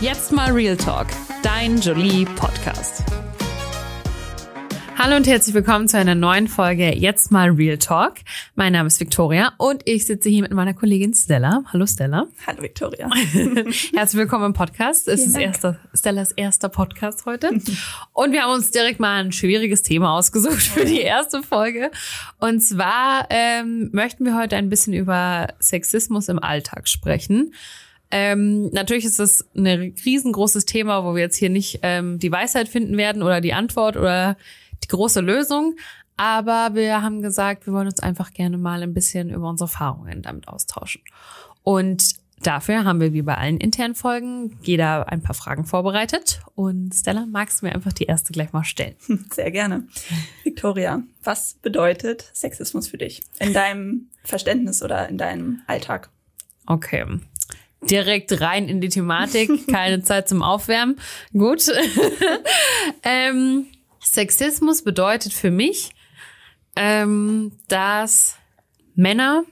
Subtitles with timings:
[0.00, 1.08] Jetzt mal Real Talk,
[1.42, 3.04] dein Jolie Podcast.
[4.96, 8.14] Hallo und herzlich willkommen zu einer neuen Folge Jetzt mal Real Talk.
[8.54, 11.64] Mein Name ist Victoria und ich sitze hier mit meiner Kollegin Stella.
[11.70, 12.28] Hallo Stella.
[12.46, 13.10] Hallo Victoria.
[13.94, 15.06] Herzlich willkommen im Podcast.
[15.06, 17.50] Es ist erster, Stellas erster Podcast heute.
[18.14, 21.90] Und wir haben uns direkt mal ein schwieriges Thema ausgesucht für die erste Folge.
[22.38, 27.52] Und zwar ähm, möchten wir heute ein bisschen über Sexismus im Alltag sprechen.
[28.10, 32.68] Ähm, natürlich ist das ein riesengroßes Thema, wo wir jetzt hier nicht ähm, die Weisheit
[32.68, 34.36] finden werden oder die Antwort oder
[34.82, 35.76] die große Lösung.
[36.16, 40.22] Aber wir haben gesagt, wir wollen uns einfach gerne mal ein bisschen über unsere Erfahrungen
[40.22, 41.02] damit austauschen.
[41.62, 46.42] Und dafür haben wir wie bei allen internen Folgen jeder ein paar Fragen vorbereitet.
[46.54, 48.96] Und Stella, magst du mir einfach die erste gleich mal stellen?
[49.30, 49.86] Sehr gerne.
[50.42, 56.10] Victoria, was bedeutet Sexismus für dich in deinem Verständnis oder in deinem Alltag?
[56.66, 57.06] Okay.
[57.82, 60.96] Direkt rein in die Thematik, keine Zeit zum Aufwärmen.
[61.32, 61.66] Gut.
[63.02, 63.66] ähm,
[64.00, 65.90] Sexismus bedeutet für mich,
[66.76, 68.36] ähm, dass
[68.94, 69.44] Männer,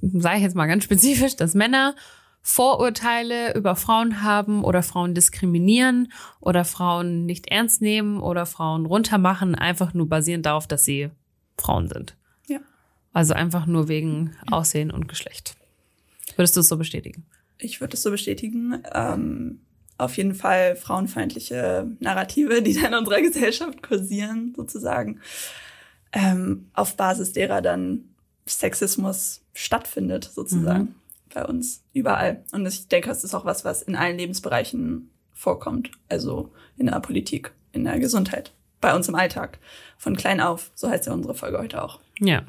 [0.00, 1.94] sage ich jetzt mal ganz spezifisch, dass Männer
[2.46, 9.54] Vorurteile über Frauen haben oder Frauen diskriminieren oder Frauen nicht ernst nehmen oder Frauen runtermachen,
[9.54, 11.10] einfach nur basierend darauf, dass sie
[11.56, 12.16] Frauen sind.
[12.46, 12.58] Ja.
[13.14, 15.56] Also einfach nur wegen Aussehen und Geschlecht.
[16.36, 17.24] Würdest du es so bestätigen?
[17.58, 18.82] Ich würde es so bestätigen.
[18.92, 19.60] Ähm,
[19.96, 25.20] auf jeden Fall frauenfeindliche Narrative, die da in unserer Gesellschaft kursieren, sozusagen,
[26.12, 28.08] ähm, auf Basis derer dann
[28.46, 30.94] Sexismus stattfindet, sozusagen, mhm.
[31.32, 32.44] bei uns überall.
[32.52, 35.90] Und ich denke, das ist auch was, was in allen Lebensbereichen vorkommt.
[36.08, 39.58] Also in der Politik, in der Gesundheit, bei uns im Alltag.
[39.96, 42.00] Von klein auf, so heißt ja unsere Folge heute auch.
[42.20, 42.44] Ja.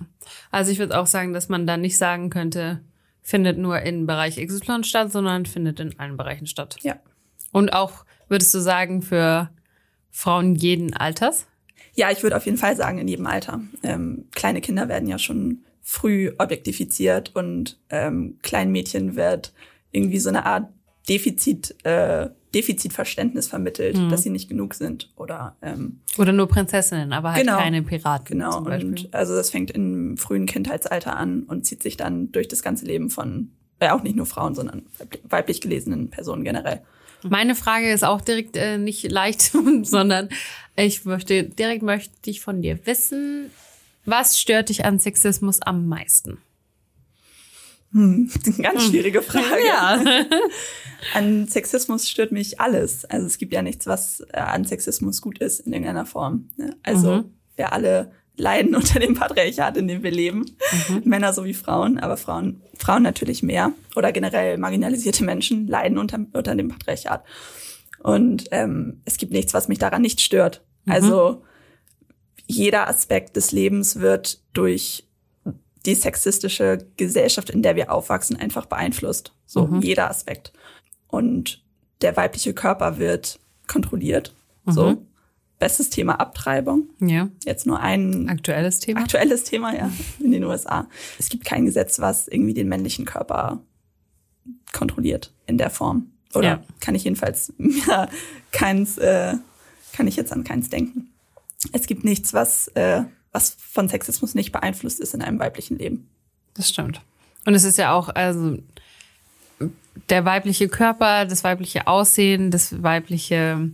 [0.51, 2.81] Also ich würde auch sagen, dass man dann nicht sagen könnte,
[3.25, 6.77] findet nur in Bereich XY statt, sondern findet in allen Bereichen statt.
[6.83, 6.99] Ja.
[7.51, 9.49] Und auch, würdest du sagen, für
[10.11, 11.47] Frauen jeden Alters?
[11.95, 13.61] Ja, ich würde auf jeden Fall sagen, in jedem Alter.
[13.81, 19.53] Ähm, kleine Kinder werden ja schon früh objektifiziert und ähm, kleinen Mädchen wird
[19.91, 20.69] irgendwie so eine Art
[21.09, 24.09] Defizit, äh, Defizitverständnis vermittelt, mhm.
[24.09, 28.39] dass sie nicht genug sind oder ähm, oder nur Prinzessinnen, aber halt genau, keine Piraten.
[28.39, 28.59] Genau.
[28.59, 32.85] Und also das fängt im frühen Kindheitsalter an und zieht sich dann durch das ganze
[32.85, 34.83] Leben von äh, auch nicht nur Frauen, sondern
[35.23, 36.81] weiblich gelesenen Personen generell.
[37.23, 39.51] Meine Frage ist auch direkt äh, nicht leicht,
[39.83, 40.29] sondern
[40.77, 43.51] ich möchte direkt möchte ich von dir wissen,
[44.05, 46.37] was stört dich an Sexismus am meisten?
[47.95, 48.29] Hm,
[48.61, 48.89] ganz hm.
[48.89, 49.65] schwierige Frage.
[49.65, 50.03] Ja.
[51.13, 53.05] an Sexismus stört mich alles.
[53.05, 56.49] Also es gibt ja nichts, was äh, an Sexismus gut ist in irgendeiner Form.
[56.57, 56.75] Ne?
[56.83, 57.33] Also mhm.
[57.55, 60.57] wir alle leiden unter dem Patriarchat, in dem wir leben.
[60.89, 61.03] Mhm.
[61.05, 63.71] Männer sowie Frauen, aber Frauen, Frauen natürlich mehr.
[63.95, 67.23] Oder generell marginalisierte Menschen leiden unter, unter dem Patriarchat.
[67.99, 70.65] Und ähm, es gibt nichts, was mich daran nicht stört.
[70.83, 70.91] Mhm.
[70.91, 71.43] Also
[72.45, 75.04] jeder Aspekt des Lebens wird durch
[75.85, 79.33] die sexistische Gesellschaft, in der wir aufwachsen, einfach beeinflusst.
[79.45, 79.81] So mhm.
[79.81, 80.53] jeder Aspekt.
[81.07, 81.63] Und
[82.01, 84.33] der weibliche Körper wird kontrolliert.
[84.65, 84.97] So mhm.
[85.57, 86.89] Bestes Thema Abtreibung.
[86.99, 87.29] Ja.
[87.45, 88.99] Jetzt nur ein aktuelles Thema.
[88.99, 90.87] Aktuelles Thema, ja, in den USA.
[91.17, 93.61] Es gibt kein Gesetz, was irgendwie den männlichen Körper
[94.73, 96.11] kontrolliert in der Form.
[96.33, 96.63] Oder ja.
[96.81, 97.53] kann ich jedenfalls
[97.87, 98.09] ja,
[98.51, 99.35] keins, äh,
[99.93, 101.13] kann ich jetzt an keins denken.
[101.71, 103.03] Es gibt nichts, was, äh,
[103.35, 106.09] was von Sexismus nicht beeinflusst ist in einem weiblichen Leben.
[106.53, 107.01] Das stimmt.
[107.45, 108.57] Und es ist ja auch, also
[110.09, 113.69] der weibliche Körper, das weibliche Aussehen, das weibliche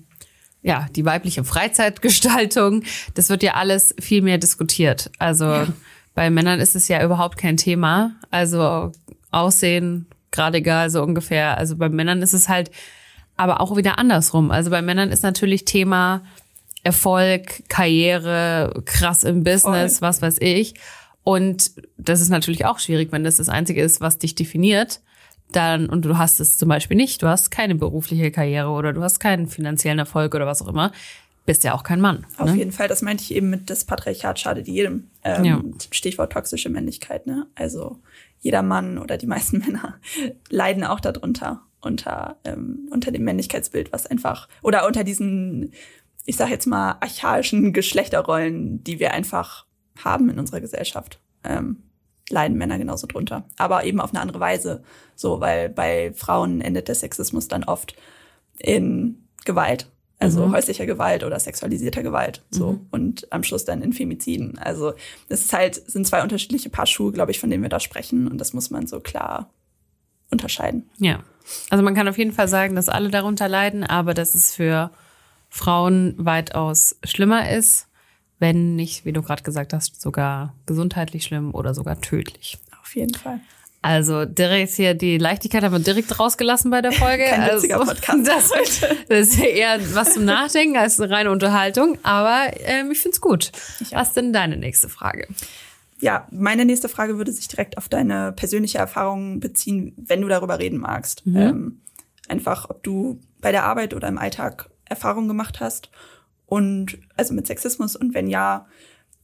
[0.63, 2.83] ja, die weibliche Freizeitgestaltung,
[3.15, 5.09] das wird ja alles viel mehr diskutiert.
[5.17, 5.67] Also ja.
[6.13, 8.11] bei Männern ist es ja überhaupt kein Thema.
[8.29, 8.91] Also
[9.31, 11.57] Aussehen, gerade egal, so ungefähr.
[11.57, 12.69] Also bei Männern ist es halt
[13.37, 14.51] aber auch wieder andersrum.
[14.51, 16.21] Also bei Männern ist natürlich Thema
[16.83, 20.07] Erfolg, Karriere, krass im Business, Voll.
[20.07, 20.73] was weiß ich.
[21.23, 25.01] Und das ist natürlich auch schwierig, wenn das das Einzige ist, was dich definiert
[25.51, 29.03] dann, und du hast es zum Beispiel nicht, du hast keine berufliche Karriere oder du
[29.03, 30.91] hast keinen finanziellen Erfolg oder was auch immer,
[31.45, 32.25] bist ja auch kein Mann.
[32.37, 32.57] Auf ne?
[32.57, 35.09] jeden Fall, das meinte ich eben mit das Patriarchat schadet jedem.
[35.23, 35.61] Ähm, ja.
[35.91, 37.47] Stichwort toxische Männlichkeit, ne?
[37.55, 37.99] Also
[38.39, 39.99] jeder Mann oder die meisten Männer
[40.49, 45.73] leiden auch darunter, unter, ähm, unter dem Männlichkeitsbild, was einfach, oder unter diesen,
[46.25, 49.65] ich sag jetzt mal, archaischen Geschlechterrollen, die wir einfach
[50.03, 51.19] haben in unserer Gesellschaft.
[51.43, 51.83] Ähm,
[52.29, 53.43] leiden Männer genauso drunter.
[53.57, 54.83] Aber eben auf eine andere Weise.
[55.15, 57.95] So, weil bei Frauen endet der Sexismus dann oft
[58.57, 59.87] in Gewalt.
[60.19, 60.53] Also mhm.
[60.53, 62.43] häuslicher Gewalt oder sexualisierter Gewalt.
[62.51, 62.73] So.
[62.73, 62.87] Mhm.
[62.91, 64.59] Und am Schluss dann in Femiziden.
[64.59, 64.93] Also,
[65.29, 68.27] das ist halt, sind zwei unterschiedliche Paar Schuhe, glaube ich, von denen wir da sprechen.
[68.27, 69.49] Und das muss man so klar
[70.29, 70.89] unterscheiden.
[70.97, 71.23] Ja.
[71.69, 74.91] Also man kann auf jeden Fall sagen, dass alle darunter leiden, aber dass es für
[75.51, 77.87] Frauen weitaus schlimmer ist,
[78.39, 82.57] wenn nicht, wie du gerade gesagt hast, sogar gesundheitlich schlimm oder sogar tödlich.
[82.81, 83.41] Auf jeden Fall.
[83.83, 87.25] Also direkt hier die Leichtigkeit haben wir direkt rausgelassen bei der Folge.
[87.25, 88.51] Kein also, Podcast das,
[88.81, 88.97] heute.
[89.09, 91.97] das ist eher was zum Nachdenken als eine reine Unterhaltung.
[92.03, 93.51] Aber ähm, ich find's gut.
[93.81, 93.91] Ich.
[93.91, 95.27] Was denn deine nächste Frage?
[95.99, 100.57] Ja, meine nächste Frage würde sich direkt auf deine persönliche Erfahrung beziehen, wenn du darüber
[100.59, 101.23] reden magst.
[101.27, 101.81] Ähm,
[102.27, 105.89] einfach, ob du bei der Arbeit oder im Alltag Erfahrungen gemacht hast
[106.45, 108.67] und also mit Sexismus und wenn ja,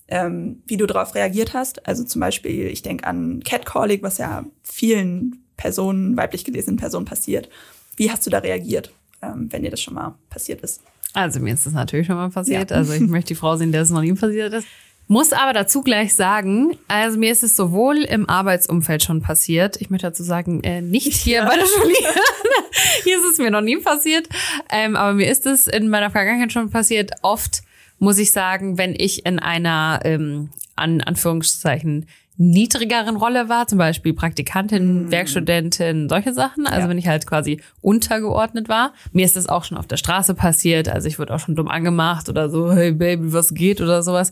[0.08, 1.86] ähm, wie du darauf reagiert hast.
[1.86, 7.50] Also zum Beispiel, ich denke an Catcalling, was ja vielen Personen, weiblich gelesenen Personen passiert.
[7.98, 8.92] Wie hast du da reagiert,
[9.22, 10.82] ähm, wenn dir das schon mal passiert ist?
[11.14, 12.72] Also mir ist das natürlich schon mal passiert.
[12.72, 12.78] Ja.
[12.78, 14.68] Also ich möchte die Frau sehen, der es noch nie passiert ist.
[15.10, 19.80] Muss aber dazu gleich sagen, also mir ist es sowohl im Arbeitsumfeld schon passiert.
[19.80, 21.94] Ich möchte dazu sagen, äh, nicht hier bei der Schule.
[23.04, 24.28] hier ist es mir noch nie passiert.
[24.70, 27.12] Ähm, aber mir ist es in meiner Vergangenheit schon passiert.
[27.22, 27.62] Oft
[28.00, 32.06] muss ich sagen, wenn ich in einer, ähm, an Anführungszeichen,
[32.40, 36.68] niedrigeren Rolle war, zum Beispiel Praktikantin, Werkstudentin, solche Sachen.
[36.68, 36.90] Also Ja.
[36.90, 38.94] wenn ich halt quasi untergeordnet war.
[39.12, 40.88] Mir ist das auch schon auf der Straße passiert.
[40.90, 44.32] Also ich wurde auch schon dumm angemacht oder so, hey Baby, was geht oder sowas.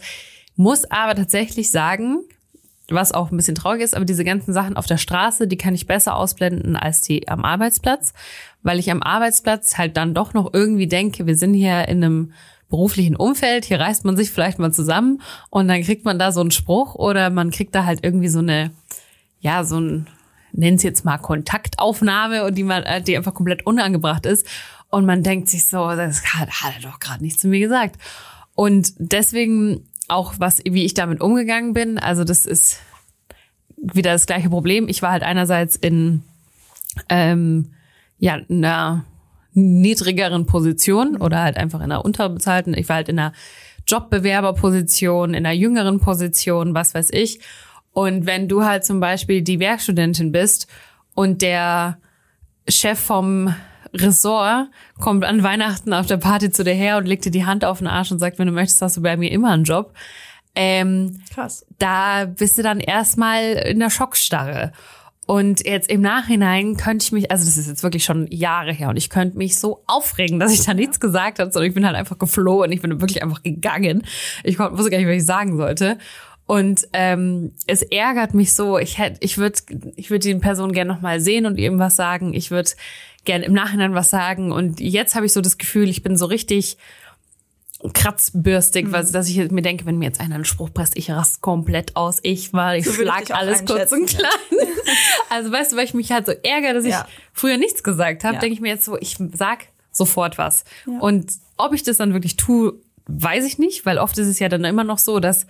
[0.55, 2.19] Muss aber tatsächlich sagen,
[2.89, 5.73] was auch ein bisschen traurig ist, aber diese ganzen Sachen auf der Straße, die kann
[5.73, 8.13] ich besser ausblenden als die am Arbeitsplatz,
[8.61, 12.33] weil ich am Arbeitsplatz halt dann doch noch irgendwie denke, wir sind hier in einem
[12.69, 16.41] beruflichen Umfeld, hier reißt man sich vielleicht mal zusammen und dann kriegt man da so
[16.41, 18.71] einen Spruch oder man kriegt da halt irgendwie so eine,
[19.39, 20.07] ja, so ein,
[20.51, 24.47] nennen es jetzt mal Kontaktaufnahme und die man, äh, die einfach komplett unangebracht ist
[24.89, 27.97] und man denkt sich so, das hat, hat er doch gerade nicht zu mir gesagt.
[28.55, 32.79] Und deswegen auch was, wie ich damit umgegangen bin, also das ist
[33.77, 34.87] wieder das gleiche Problem.
[34.87, 36.23] Ich war halt einerseits in
[37.09, 37.71] ähm,
[38.17, 39.05] ja, einer
[39.53, 42.73] niedrigeren Position oder halt einfach in einer unterbezahlten.
[42.73, 43.33] Ich war halt in einer
[43.87, 47.39] Jobbewerberposition, in einer jüngeren Position, was weiß ich.
[47.91, 50.67] Und wenn du halt zum Beispiel die Werkstudentin bist
[51.13, 51.97] und der
[52.67, 53.55] Chef vom
[53.93, 54.67] Ressort
[54.99, 57.79] kommt an Weihnachten auf der Party zu dir her und legt dir die Hand auf
[57.79, 59.93] den Arsch und sagt, wenn du möchtest, hast du bei mir immer einen Job.
[60.55, 61.65] Ähm, Krass.
[61.79, 64.71] da bist du dann erstmal in der Schockstarre.
[65.27, 68.89] Und jetzt im Nachhinein könnte ich mich, also das ist jetzt wirklich schon Jahre her
[68.89, 71.85] und ich könnte mich so aufregen, dass ich da nichts gesagt habe, sondern ich bin
[71.85, 72.71] halt einfach geflohen.
[72.71, 74.03] Ich bin wirklich einfach gegangen.
[74.43, 75.97] Ich wusste gar nicht, was ich sagen sollte.
[76.45, 78.77] Und ähm, es ärgert mich so.
[78.77, 79.59] Ich hätte, ich würde,
[79.95, 82.35] ich würde die Person gerne noch mal sehen und ihm was sagen.
[82.35, 82.69] Ich würde
[83.25, 84.51] gerne im Nachhinein was sagen.
[84.51, 86.77] Und jetzt habe ich so das Gefühl, ich bin so richtig
[87.93, 91.41] kratzbürstig, weil dass ich mir denke, wenn mir jetzt einer einen Spruch presst, ich rast
[91.41, 92.17] komplett aus.
[92.23, 94.29] Ich war, ich So ich schlag alles kurz und klein.
[95.29, 97.07] Also weißt du, weil ich mich halt so ärgere, dass ich Ja.
[97.33, 98.39] früher nichts gesagt habe, Ja.
[98.39, 100.63] denke ich mir jetzt so, ich sag sofort was.
[100.87, 100.99] Ja.
[100.99, 102.73] Und ob ich das dann wirklich tue,
[103.07, 105.45] weiß ich nicht, weil oft ist es ja dann immer noch so, dass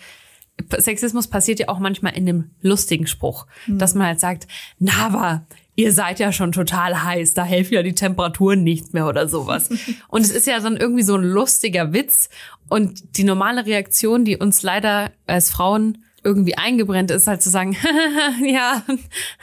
[0.78, 3.78] Sexismus passiert ja auch manchmal in einem lustigen Spruch, Hm.
[3.78, 4.48] dass man halt sagt,
[4.80, 5.46] na, aber
[5.76, 9.70] ihr seid ja schon total heiß, da helfen ja die Temperaturen nicht mehr oder sowas.
[10.08, 12.30] Und es ist ja dann irgendwie so ein lustiger Witz
[12.68, 17.78] und die normale Reaktion, die uns leider als Frauen irgendwie eingebrennt ist, halt zu sagen,
[18.46, 18.82] ja,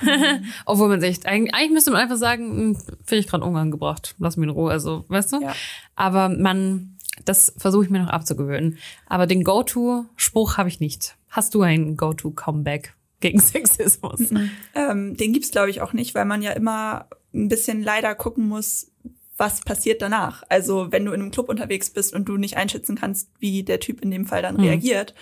[0.66, 4.36] obwohl man sich, eigentlich, eigentlich müsste man einfach sagen, hm, finde ich gerade unangebracht, lass
[4.36, 5.42] mich in Ruhe, also, weißt du?
[5.42, 5.54] Ja.
[5.94, 8.78] Aber man, das versuche ich mir noch abzugewöhnen.
[9.06, 11.16] Aber den Go-To-Spruch habe ich nicht.
[11.28, 14.30] Hast du einen Go-To-Comeback gegen Sexismus?
[14.74, 18.46] Ähm, den gibt's glaube ich auch nicht, weil man ja immer ein bisschen leider gucken
[18.46, 18.90] muss,
[19.38, 20.42] was passiert danach.
[20.48, 23.80] Also wenn du in einem Club unterwegs bist und du nicht einschätzen kannst, wie der
[23.80, 25.14] Typ in dem Fall dann reagiert,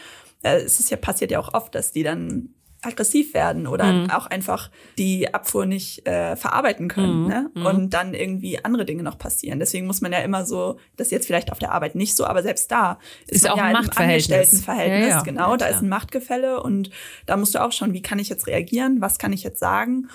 [0.42, 2.50] äh, es ist ja passiert ja auch oft, dass die dann
[2.82, 7.50] aggressiv werden oder auch einfach die Abfuhr nicht äh, verarbeiten können ne?
[7.54, 9.58] und dann irgendwie andere Dinge noch passieren.
[9.58, 12.24] Deswegen muss man ja immer so, das ist jetzt vielleicht auf der Arbeit nicht so,
[12.24, 14.30] aber selbst da ist, Ist auch ja ein Machtverhältnis.
[14.30, 15.22] Angestelltenverhältnis, Ja, ja.
[15.22, 16.90] genau, Ja, da ist ein Machtgefälle und
[17.26, 20.08] da musst du auch schauen, wie kann ich jetzt reagieren, was kann ich jetzt sagen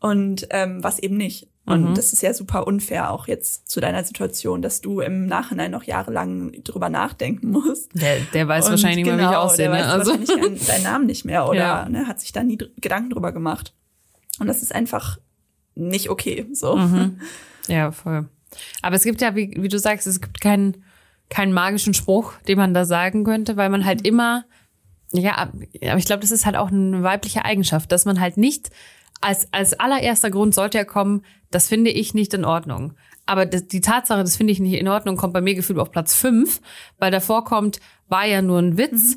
[0.00, 1.49] und ähm, was eben nicht.
[1.66, 1.94] Und Mhm.
[1.94, 5.84] das ist ja super unfair auch jetzt zu deiner Situation, dass du im Nachhinein noch
[5.84, 7.90] jahrelang drüber nachdenken musst.
[7.94, 9.68] Der, der weiß Und wahrscheinlich nicht mehr, wie ich genau, aussehe.
[9.68, 9.78] Der Ne?
[9.80, 11.88] weiß Also, wahrscheinlich deinen, Namen nicht mehr oder Ja.
[11.88, 13.74] ne, hat sich da nie Gedanken drüber gemacht.
[14.38, 15.18] Und das ist einfach
[15.74, 16.46] nicht okay.
[16.52, 16.76] So.
[16.76, 17.20] Mhm.
[17.68, 18.28] ja, voll.
[18.82, 20.82] Aber es gibt ja, wie, wie du sagst, es gibt keinen,
[21.28, 24.44] keinen magischen Spruch, den man da sagen könnte, weil man halt immer,
[25.12, 25.52] ja, aber
[25.98, 28.70] ich glaube, das ist halt auch eine weibliche Eigenschaft, dass man halt nicht,
[29.20, 32.94] als, als allererster Grund sollte ja kommen, das finde ich nicht in Ordnung.
[33.26, 35.90] Aber das, die Tatsache, das finde ich nicht in Ordnung, kommt bei mir gefühlt auf
[35.90, 36.60] Platz fünf,
[36.98, 39.16] weil davor kommt, war ja nur ein Witz.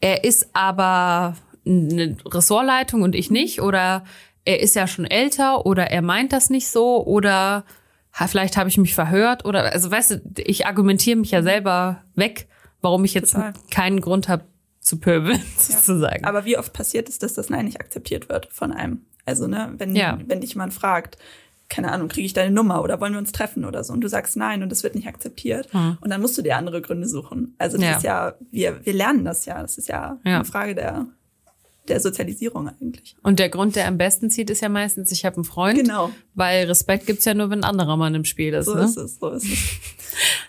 [0.00, 3.60] Er ist aber eine Ressortleitung und ich nicht.
[3.62, 4.04] Oder
[4.44, 7.64] er ist ja schon älter oder er meint das nicht so oder
[8.26, 12.46] vielleicht habe ich mich verhört oder also weißt du, ich argumentiere mich ja selber weg,
[12.80, 13.54] warum ich jetzt Total.
[13.70, 14.44] keinen Grund habe
[14.80, 15.62] zu pöbeln, ja.
[15.76, 16.24] sozusagen.
[16.24, 19.06] Aber wie oft passiert es, dass das Nein nicht akzeptiert wird von einem?
[19.24, 20.18] Also, ne, wenn, ja.
[20.26, 21.18] wenn dich jemand fragt,
[21.68, 24.08] keine Ahnung, kriege ich deine Nummer oder wollen wir uns treffen oder so und du
[24.08, 25.98] sagst nein und das wird nicht akzeptiert hm.
[26.00, 27.54] und dann musst du dir andere Gründe suchen.
[27.58, 27.96] Also das ja.
[27.96, 30.36] ist ja, wir, wir lernen das ja, das ist ja, ja.
[30.36, 31.06] eine Frage der
[31.88, 33.16] der Sozialisierung eigentlich.
[33.22, 35.78] Und der Grund, der am besten zieht, ist ja meistens, ich habe einen Freund.
[35.78, 36.10] Genau.
[36.34, 38.66] Weil Respekt gibt's ja nur, wenn ein anderer Mann im Spiel ist.
[38.66, 38.84] So ne?
[38.84, 39.58] ist es, so ist es.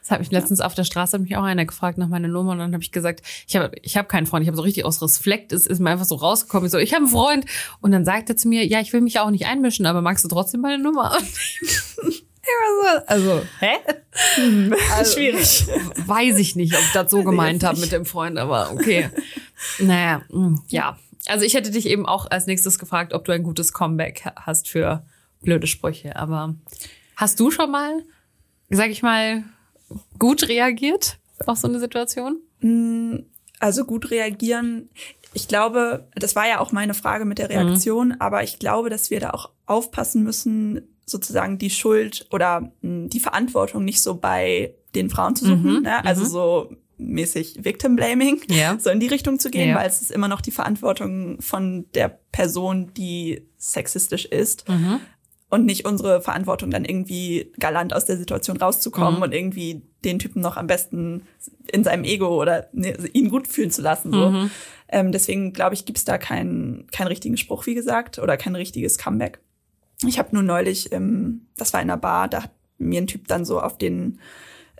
[0.02, 0.68] Das hat mich letztens ja.
[0.68, 2.92] auf der Straße hat mich auch einer gefragt nach meiner Nummer und dann habe ich
[2.92, 5.80] gesagt, ich habe ich hab keinen Freund, ich habe so richtig aus Respekt, es ist
[5.80, 7.46] mir einfach so rausgekommen, ich so, ich habe einen Freund
[7.82, 10.24] und dann sagt er zu mir, ja, ich will mich auch nicht einmischen, aber magst
[10.24, 11.18] du trotzdem meine Nummer?
[13.08, 13.74] Also, hä?
[14.96, 15.66] Also, Schwierig.
[16.06, 19.10] Weiß ich nicht, ob ich das so gemeint habe mit dem Freund, aber okay.
[19.80, 20.98] Naja, hm, ja.
[21.28, 24.68] Also ich hätte dich eben auch als nächstes gefragt, ob du ein gutes Comeback hast
[24.68, 25.06] für
[25.42, 26.16] blöde Sprüche.
[26.16, 26.56] Aber
[27.16, 28.04] hast du schon mal,
[28.70, 29.44] sag ich mal,
[30.20, 32.40] gut reagiert auf so eine Situation?
[32.60, 33.18] Mm,
[33.60, 34.90] also gut reagieren.
[35.34, 38.16] Ich glaube, das war ja auch meine Frage mit der Reaktion, mhm.
[38.20, 43.20] aber ich glaube, dass wir da auch aufpassen müssen, sozusagen die Schuld oder mm, die
[43.20, 45.78] Verantwortung nicht so bei den Frauen zu suchen.
[45.78, 45.82] Mhm.
[45.82, 46.06] Ne?
[46.06, 46.28] Also mhm.
[46.28, 48.78] so mäßig Victim Blaming, ja.
[48.80, 49.76] so in die Richtung zu gehen, ja.
[49.76, 54.68] weil es ist immer noch die Verantwortung von der Person, die sexistisch ist.
[54.70, 55.00] Mhm.
[55.48, 59.22] Und nicht unsere Verantwortung, dann irgendwie galant aus der Situation rauszukommen mhm.
[59.22, 61.24] und irgendwie den Typen noch am besten
[61.72, 64.12] in seinem Ego oder ne, ihn gut fühlen zu lassen.
[64.12, 64.30] So.
[64.32, 64.52] Mhm.
[64.90, 68.56] Ähm, deswegen glaube ich, gibt es da keinen keinen richtigen Spruch, wie gesagt, oder kein
[68.56, 69.40] richtiges Comeback.
[70.06, 73.28] Ich habe nur neulich, ähm, das war in einer Bar, da hat mir ein Typ
[73.28, 74.20] dann so auf den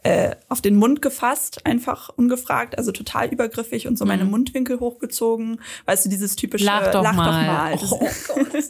[0.06, 4.30] äh, auf den Mund gefasst, einfach ungefragt, also total übergriffig und so meine mhm.
[4.30, 5.60] Mundwinkel hochgezogen.
[5.88, 7.72] Weißt du, dieses typische Lach doch lach mal.
[7.76, 8.06] Doch mal.
[8.06, 8.54] Oh, Gott.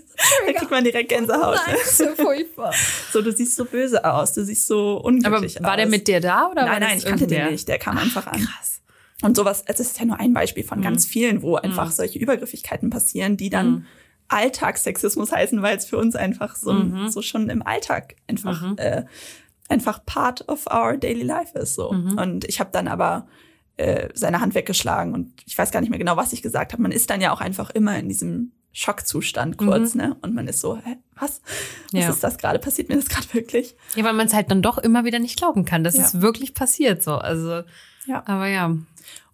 [0.48, 1.58] da kriegt man direkt Gänsehaut.
[1.68, 2.74] Nein, so furchtbar.
[3.12, 5.78] So, du siehst so böse aus, du siehst so unglücklich Aber war aus.
[5.78, 6.66] der mit dir da oder?
[6.66, 7.68] Nein, nein, ich kannte den nicht.
[7.68, 8.40] Der kam Ach, einfach an.
[8.40, 8.82] Krass.
[9.22, 10.84] Und sowas, es ist ja nur ein Beispiel von mhm.
[10.84, 11.92] ganz vielen, wo einfach mhm.
[11.92, 13.86] solche Übergriffigkeiten passieren, die dann mhm.
[14.28, 17.10] Alltagssexismus heißen, weil es für uns einfach so, mhm.
[17.10, 18.78] so schon im Alltag einfach mhm.
[18.78, 19.04] äh,
[19.70, 21.92] einfach part of our daily life ist so.
[21.92, 22.18] Mhm.
[22.18, 23.28] Und ich habe dann aber
[23.78, 26.82] äh, seine Hand weggeschlagen und ich weiß gar nicht mehr genau, was ich gesagt habe.
[26.82, 30.02] Man ist dann ja auch einfach immer in diesem Schockzustand kurz, mhm.
[30.02, 30.18] ne?
[30.22, 31.42] Und man ist so, hä, was?
[31.94, 32.10] Was ja.
[32.10, 32.60] ist das gerade?
[32.60, 33.76] Passiert mir das gerade wirklich?
[33.96, 36.04] Ja, weil man es halt dann doch immer wieder nicht glauben kann, dass ja.
[36.04, 37.16] es wirklich passiert so.
[37.16, 37.64] Also,
[38.06, 38.24] ja.
[38.26, 38.76] Aber ja.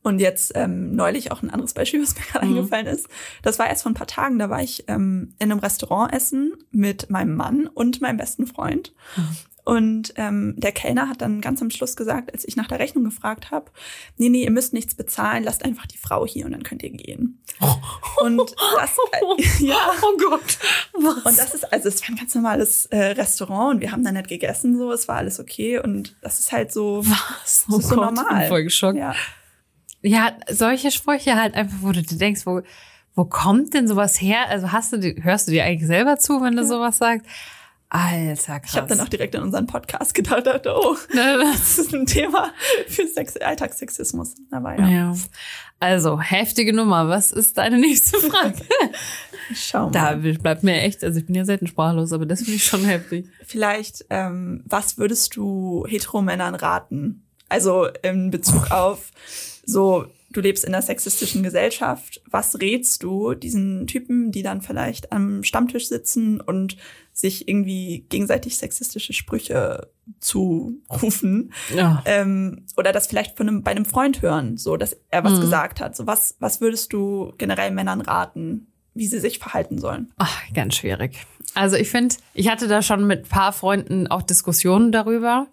[0.04, 2.58] Und jetzt ähm, neulich auch ein anderes Beispiel, was mir gerade mhm.
[2.58, 3.08] eingefallen ist.
[3.42, 6.54] Das war erst vor ein paar Tagen, da war ich ähm, in einem Restaurant essen
[6.72, 8.94] mit meinem Mann und meinem besten Freund.
[9.16, 9.38] Mhm.
[9.64, 13.04] Und ähm, der Kellner hat dann ganz am Schluss gesagt, als ich nach der Rechnung
[13.04, 13.70] gefragt habe,
[14.18, 16.90] nee, nee, ihr müsst nichts bezahlen, lasst einfach die Frau hier und dann könnt ihr
[16.90, 17.42] gehen.
[18.22, 19.92] Und das, äh, ja.
[20.02, 20.58] Oh Gott.
[20.94, 21.26] Was?
[21.26, 24.12] Und das ist, also es war ein ganz normales äh, Restaurant und wir haben da
[24.12, 27.66] nicht gegessen, so, es war alles okay und das ist halt so, Was?
[27.70, 28.26] Oh so Gott, normal.
[28.34, 28.98] Ich bin voll geschockt.
[28.98, 29.16] Ja.
[30.02, 32.62] ja, solche Sprüche halt einfach, wo du dir denkst, wo,
[33.16, 34.48] wo kommt denn sowas her?
[34.50, 36.68] Also hast du, hörst du dir eigentlich selber zu, wenn du ja.
[36.68, 37.26] sowas sagst?
[37.94, 38.72] Alter, krass.
[38.72, 42.54] Ich habe dann auch direkt an unseren Podcast gedacht, dachte, oh, das ist ein Thema
[42.88, 44.36] für Sex Alltagssexismus.
[44.50, 44.88] Aber ja.
[44.88, 45.16] ja.
[45.82, 47.10] Also, heftige Nummer.
[47.10, 48.56] Was ist deine nächste Frage?
[49.54, 49.92] Schau mal.
[49.92, 52.86] Da bleibt mir echt, also ich bin ja selten sprachlos, aber das finde ich schon
[52.86, 53.28] heftig.
[53.46, 57.28] Vielleicht, ähm, was würdest du Heteromännern raten?
[57.50, 59.12] Also in Bezug auf
[59.66, 62.22] so du lebst in einer sexistischen Gesellschaft.
[62.30, 66.78] Was rätst du diesen Typen, die dann vielleicht am Stammtisch sitzen und
[67.14, 71.54] sich irgendwie gegenseitig sexistische Sprüche zurufen?
[71.76, 72.02] Ja.
[72.06, 75.42] Ähm, oder das vielleicht von einem, bei einem Freund hören, so dass er was mhm.
[75.42, 75.96] gesagt hat.
[75.96, 80.12] So was, was würdest du generell Männern raten, wie sie sich verhalten sollen?
[80.18, 81.26] Ach, ganz schwierig.
[81.54, 85.48] Also ich finde, ich hatte da schon mit paar Freunden auch Diskussionen darüber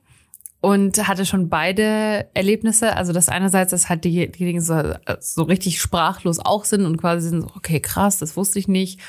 [0.61, 2.97] und hatte schon beide Erlebnisse.
[2.97, 7.29] Also das einerseits, dass halt die, diejenigen so, so richtig sprachlos auch sind und quasi
[7.29, 9.01] sind so, okay, krass, das wusste ich nicht.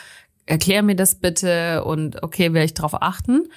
[0.46, 3.48] Erklär mir das bitte und okay, werde ich darauf achten.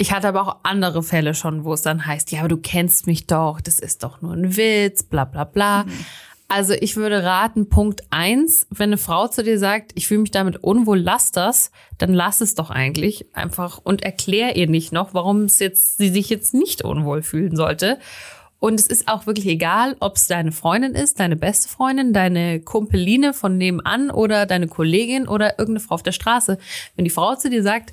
[0.00, 3.06] Ich hatte aber auch andere Fälle schon, wo es dann heißt, ja, aber du kennst
[3.06, 5.84] mich doch, das ist doch nur ein Witz, bla bla bla.
[5.84, 6.06] Mhm.
[6.50, 10.30] Also ich würde raten, Punkt eins, wenn eine Frau zu dir sagt, ich fühle mich
[10.30, 15.12] damit unwohl, lass das, dann lass es doch eigentlich einfach und erklär ihr nicht noch,
[15.12, 17.98] warum es jetzt, sie sich jetzt nicht unwohl fühlen sollte.
[18.60, 22.60] Und es ist auch wirklich egal, ob es deine Freundin ist, deine beste Freundin, deine
[22.60, 26.58] Kumpeline von nebenan oder deine Kollegin oder irgendeine Frau auf der Straße.
[26.96, 27.92] Wenn die Frau zu dir sagt,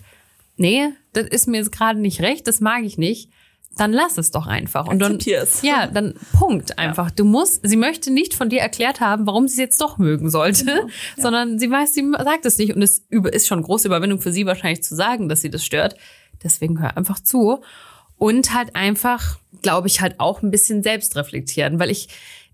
[0.55, 3.29] nee, das ist mir jetzt gerade nicht recht, das mag ich nicht,
[3.77, 4.88] dann lass es doch einfach.
[4.88, 5.20] Und dann,
[5.62, 7.12] ja, dann Punkt einfach.
[7.12, 10.29] Du musst, sie möchte nicht von dir erklärt haben, warum sie es jetzt doch mögen
[10.29, 12.75] sollte, Genau, sondern sie weiß, sie sagt es nicht.
[12.75, 15.96] Und es ist schon große Überwindung für sie wahrscheinlich zu sagen, dass sie das stört.
[16.44, 17.62] Deswegen hör einfach zu.
[18.17, 22.08] Und halt einfach, glaube ich, halt auch ein bisschen selbst reflektieren, weil ich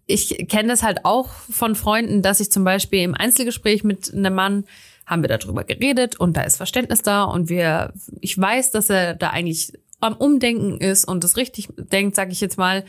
[0.08, 4.34] ich kenne das halt auch von Freunden, dass ich zum Beispiel im Einzelgespräch mit einem
[4.34, 4.66] Mann
[5.06, 9.14] haben wir darüber geredet und da ist Verständnis da und wir, ich weiß, dass er
[9.14, 12.84] da eigentlich am Umdenken ist und das richtig denkt, sag ich jetzt mal.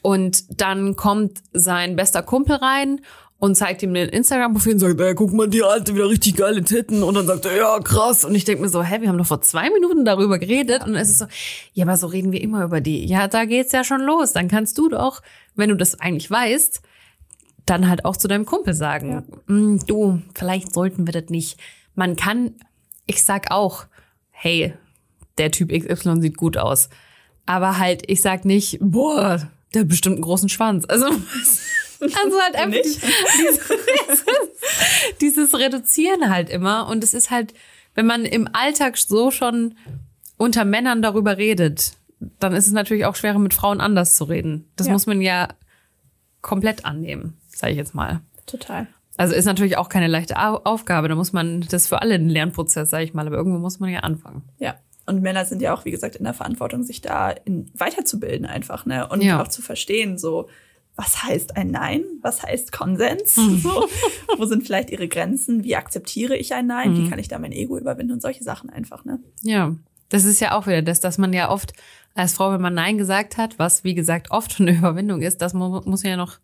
[0.00, 3.00] Und dann kommt sein bester Kumpel rein
[3.38, 6.62] und zeigt ihm den Instagram-Profil und sagt, ey, guck mal, die alte wieder richtig geile
[6.62, 7.02] Titten.
[7.02, 8.24] Und dann sagt er, ja, krass.
[8.24, 10.86] Und ich denke mir so, hä, wir haben doch vor zwei Minuten darüber geredet.
[10.86, 11.26] Und es ist so,
[11.72, 13.04] ja, aber so reden wir immer über die.
[13.04, 14.32] Ja, da geht's ja schon los.
[14.32, 15.22] Dann kannst du doch,
[15.56, 16.82] wenn du das eigentlich weißt,
[17.66, 21.58] dann halt auch zu deinem Kumpel sagen, "Mm, du, vielleicht sollten wir das nicht.
[21.96, 22.54] Man kann,
[23.06, 23.86] ich sag auch,
[24.30, 24.74] hey,
[25.38, 26.88] der Typ XY sieht gut aus.
[27.46, 30.84] Aber halt, ich sag nicht, boah, der hat bestimmt einen großen Schwanz.
[30.88, 33.00] Also, also halt einfach Nicht?
[33.38, 33.60] dieses,
[35.20, 36.88] dieses Reduzieren halt immer.
[36.88, 37.54] Und es ist halt,
[37.94, 39.74] wenn man im Alltag so schon
[40.36, 41.92] unter Männern darüber redet,
[42.38, 44.68] dann ist es natürlich auch schwerer, mit Frauen anders zu reden.
[44.76, 44.92] Das Ja.
[44.92, 45.48] muss man ja
[46.40, 48.20] komplett annehmen, sage ich jetzt mal.
[48.46, 48.86] Total.
[49.16, 51.08] Also ist natürlich auch keine leichte Au- Aufgabe.
[51.08, 53.26] Da muss man, das ist für alle ein Lernprozess, sage ich mal.
[53.26, 54.42] Aber irgendwo muss man ja anfangen.
[54.58, 54.74] Ja.
[55.06, 58.86] Und Männer sind ja auch, wie gesagt, in der Verantwortung, sich da in, weiterzubilden einfach,
[58.86, 59.08] ne?
[59.08, 59.42] Und Ja.
[59.42, 60.48] auch zu verstehen, so,
[60.94, 62.04] was heißt ein Nein?
[62.20, 63.34] Was heißt Konsens?
[63.34, 63.88] So,
[64.36, 65.64] wo sind vielleicht ihre Grenzen?
[65.64, 66.96] Wie akzeptiere ich ein Nein?
[66.96, 68.12] Wie kann ich da mein Ego überwinden?
[68.12, 69.18] Und solche Sachen einfach, ne?
[69.42, 69.74] Ja,
[70.10, 71.72] das ist ja auch wieder das, dass man ja oft
[72.14, 75.40] als Frau, wenn man Nein gesagt hat, was wie gesagt oft schon eine Überwindung ist,
[75.54, 76.38] man muss man ja noch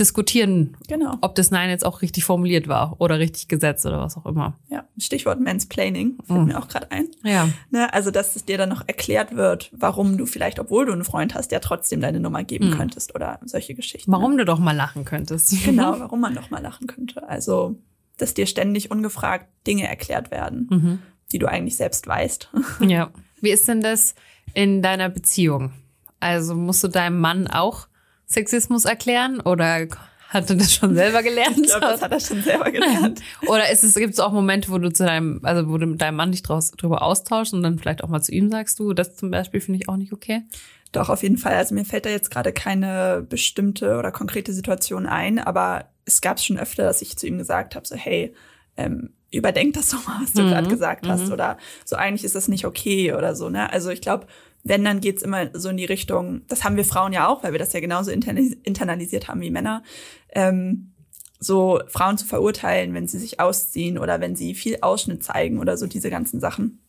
[0.00, 1.16] diskutieren, Genau.
[1.20, 4.58] ob das Nein jetzt auch richtig formuliert war oder richtig gesetzt oder was auch immer.
[4.68, 4.84] Ja.
[4.98, 7.08] Stichwort Mansplaining fällt mir auch gerade ein.
[7.22, 10.92] Ja, Ne, also, dass es dir dann noch erklärt wird, warum du vielleicht, obwohl du
[10.92, 14.10] einen Freund hast, ja trotzdem deine Nummer geben könntest oder solche Geschichten.
[14.10, 14.16] ne?
[14.16, 15.54] warum du doch mal lachen könntest.
[15.64, 17.28] Genau, warum man noch mal lachen könnte.
[17.28, 17.76] Also,
[18.16, 20.98] dass dir ständig ungefragt Dinge erklärt werden, Mhm.
[21.32, 22.50] die du eigentlich selbst weißt.
[22.80, 23.10] Ja.
[23.40, 24.14] Wie ist denn das
[24.54, 25.72] in deiner Beziehung?
[26.20, 27.88] Also musst du deinem Mann auch
[28.26, 29.86] Sexismus erklären oder
[30.34, 31.60] hat er das schon selber gelernt?
[31.60, 33.22] Ich glaube, das hat er schon selber gelernt.
[33.46, 36.02] Oder ist es, gibt es auch Momente, wo du zu deinem, also wo du mit
[36.02, 38.94] deinem Mann dich draus, drüber austauschst und dann vielleicht auch mal zu ihm sagst, du,
[38.94, 40.42] das zum Beispiel finde ich auch nicht okay?
[40.90, 41.54] Doch, auf jeden Fall.
[41.54, 46.40] Also mir fällt da jetzt gerade keine bestimmte oder konkrete Situation ein, aber es gab
[46.40, 48.34] schon öfter, dass ich zu ihm gesagt habe, so hey,
[48.76, 51.30] ähm, überdenk das doch mal, was du gerade gesagt hast.
[51.30, 53.50] Oder so eigentlich ist das nicht okay oder so.
[53.50, 53.72] Ne?
[53.72, 54.26] Also ich glaube,
[54.64, 57.52] wenn, dann geht's immer so in die Richtung, das haben wir Frauen ja auch, weil
[57.52, 59.82] wir das ja genauso interna- internalisiert haben wie Männer,
[60.30, 60.92] ähm,
[61.38, 65.76] so Frauen zu verurteilen, wenn sie sich ausziehen oder wenn sie viel Ausschnitt zeigen oder
[65.76, 66.80] so diese ganzen Sachen.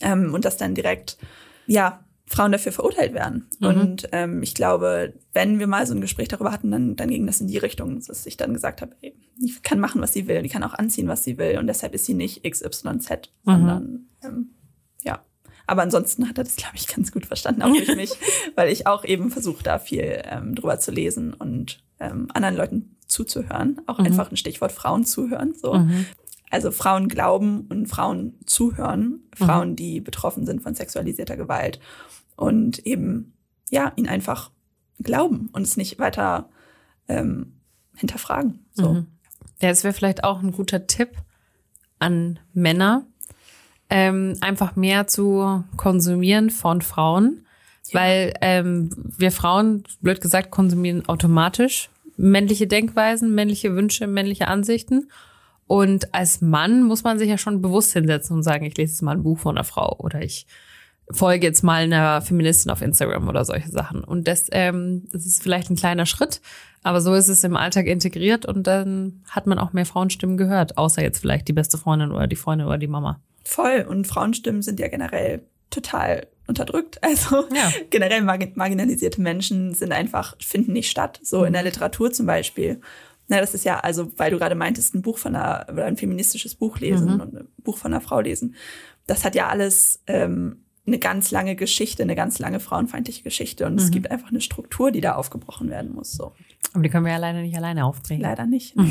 [0.00, 1.18] Ähm, und dass dann direkt,
[1.66, 3.48] ja, Frauen dafür verurteilt werden.
[3.70, 7.26] Und ähm, ich glaube, wenn wir mal so ein Gespräch darüber hatten, dann, dann ging
[7.26, 10.28] das in die Richtung, dass ich dann gesagt habe, ey, die kann machen, was sie
[10.28, 11.58] will, die kann auch anziehen, was sie will.
[11.58, 14.50] Und deshalb ist sie nicht XYZ, sondern ähm.
[15.68, 18.10] Aber ansonsten hat er das, glaube ich, ganz gut verstanden, auch durch mich,
[18.56, 22.96] weil ich auch eben versuche, da viel ähm, drüber zu lesen und ähm, anderen Leuten
[23.06, 23.80] zuzuhören.
[23.86, 25.54] Auch einfach ein Stichwort Frauen zuhören.
[25.54, 25.86] So.
[26.50, 31.80] Also Frauen glauben und Frauen zuhören, Frauen, die betroffen sind von sexualisierter Gewalt
[32.36, 33.34] und eben
[33.68, 34.50] ja ihn einfach
[34.98, 36.48] glauben und es nicht weiter
[37.08, 37.60] ähm,
[37.94, 38.66] hinterfragen.
[38.72, 39.04] So.
[39.60, 41.10] Ja, das wäre vielleicht auch ein guter Tipp
[41.98, 43.06] an Männer,
[43.90, 47.46] ähm, einfach mehr zu konsumieren von Frauen,
[47.92, 55.08] weil ähm, wir Frauen, blöd gesagt, konsumieren automatisch männliche Denkweisen, männliche Wünsche, männliche Ansichten.
[55.66, 59.02] Und als Mann muss man sich ja schon bewusst hinsetzen und sagen, ich lese jetzt
[59.02, 60.46] mal ein Buch von einer Frau oder ich
[61.10, 64.04] folge jetzt mal einer Feministin auf Instagram oder solche Sachen.
[64.04, 66.40] Und das, ähm, das ist vielleicht ein kleiner Schritt,
[66.82, 70.76] aber so ist es im Alltag integriert und dann hat man auch mehr Frauenstimmen gehört,
[70.76, 73.20] außer jetzt vielleicht die beste Freundin oder die Freundin oder die Mama.
[73.48, 73.86] Voll.
[73.88, 76.98] Und Frauenstimmen sind ja generell total unterdrückt.
[77.02, 77.72] Also Ja.
[77.88, 81.18] generell margin marginalisierte Menschen sind einfach, finden nicht statt.
[81.22, 82.80] So in der Literatur zum Beispiel.
[83.26, 85.96] Na, das ist ja, also, weil du gerade meintest, ein Buch von einer, oder ein
[85.96, 88.54] feministisches Buch lesen und ein Buch von einer Frau lesen.
[89.06, 93.64] Das hat ja alles ähm, eine ganz lange Geschichte, eine ganz lange frauenfeindliche Geschichte.
[93.66, 96.12] Und es gibt einfach eine Struktur, die da aufgebrochen werden muss.
[96.12, 96.32] So.
[96.74, 98.20] Aber die können wir ja leider nicht alleine aufbringen.
[98.22, 98.74] Leider nicht.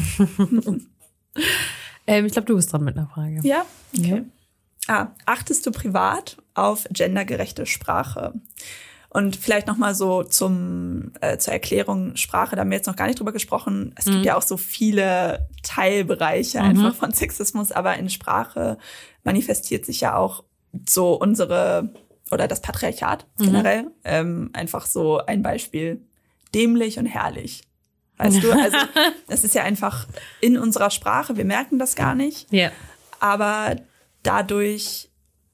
[2.09, 3.41] Ähm, ich glaube, du bist dran mit einer Frage.
[3.43, 3.65] Ja,
[3.97, 4.23] okay.
[4.87, 8.33] Ah, achtest du privat auf gendergerechte Sprache?
[9.09, 12.95] Und vielleicht noch mal so zum äh, zur Erklärung Sprache, da haben wir jetzt noch
[12.95, 13.93] gar nicht drüber gesprochen.
[13.95, 18.77] Es gibt ja auch so viele Teilbereiche einfach von Sexismus, aber in Sprache
[19.23, 20.43] manifestiert sich ja auch
[20.87, 21.93] so unsere
[22.31, 23.45] oder das Patriarchat mhm.
[23.45, 23.91] generell.
[24.03, 26.01] Ähm, einfach so ein Beispiel
[26.53, 27.63] dämlich und herrlich.
[28.17, 28.77] Weißt du, also
[29.27, 30.07] das ist ja einfach
[30.41, 32.51] in unserer Sprache, wir merken das gar nicht.
[32.51, 32.71] Ja.
[33.19, 33.75] Aber
[34.27, 35.09] dadurch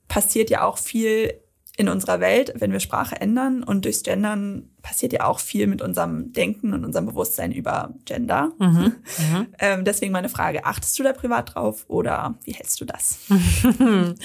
[0.07, 1.39] passiert ja auch viel
[1.75, 3.63] in unserer Welt, wenn wir Sprache ändern.
[3.63, 8.51] Und durchs Gendern passiert ja auch viel mit unserem Denken und unserem Bewusstsein über Gender.
[8.59, 9.47] Mhm, mhm.
[9.57, 13.19] ähm, deswegen meine Frage, achtest du da privat drauf oder wie hältst du das?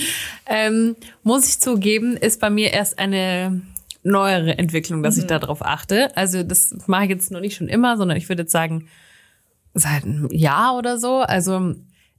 [0.46, 3.62] ähm, muss ich zugeben, ist bei mir erst eine
[4.02, 5.22] neuere Entwicklung, dass mhm.
[5.22, 6.14] ich darauf achte.
[6.16, 8.88] Also das mache ich jetzt noch nicht schon immer, sondern ich würde jetzt sagen,
[9.72, 11.20] seit einem Jahr oder so.
[11.20, 11.74] Also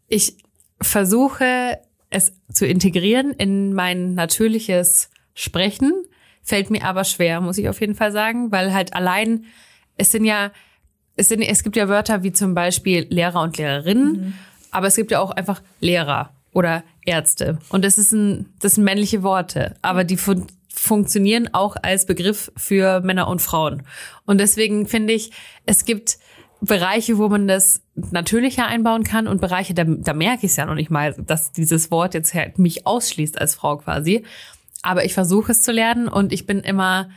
[0.07, 0.37] ich
[0.81, 1.77] versuche
[2.10, 5.93] es zu integrieren in mein natürliches Sprechen,
[6.41, 9.45] fällt mir aber schwer, muss ich auf jeden Fall sagen, weil halt allein,
[9.98, 10.52] es sind ja,
[11.15, 14.34] es, sind, es gibt ja Wörter wie zum Beispiel Lehrer und Lehrerinnen, mhm.
[14.72, 17.60] aber es gibt ja auch einfach Lehrer oder Ärzte.
[17.69, 22.54] Und das ist ein, das sind männliche Worte, aber die fun funktionieren auch als Begriff
[22.56, 23.84] für Männer und Frauen.
[24.26, 25.32] Und deswegen finde ich,
[25.65, 26.19] es gibt
[26.62, 30.65] Bereiche, wo man das natürlicher einbauen kann und Bereiche, da, da merke ich es ja
[30.65, 34.23] noch nicht mal, dass dieses Wort jetzt halt mich ausschließt als Frau quasi.
[34.81, 37.09] Aber ich versuche es zu lernen und ich bin immer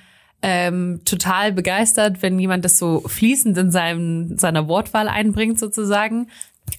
[0.42, 6.28] ähm, total begeistert, wenn jemand das so fließend in seinem, seiner Wortwahl einbringt sozusagen.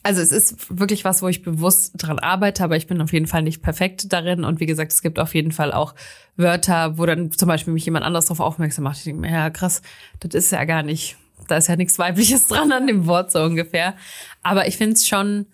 [0.01, 3.27] Also es ist wirklich was, wo ich bewusst dran arbeite, aber ich bin auf jeden
[3.27, 4.43] Fall nicht perfekt darin.
[4.43, 5.93] Und wie gesagt, es gibt auf jeden Fall auch
[6.35, 8.97] Wörter, wo dann zum Beispiel mich jemand anders darauf aufmerksam macht.
[8.97, 9.81] Ich denke mir, ja krass,
[10.19, 13.41] das ist ja gar nicht, da ist ja nichts Weibliches dran an dem Wort so
[13.43, 13.95] ungefähr.
[14.41, 15.47] Aber ich finde es schon